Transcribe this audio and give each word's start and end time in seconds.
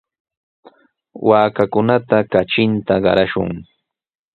Waakakunata 1.27 2.17
katrinta 2.31 2.93
qarashun. 3.03 3.51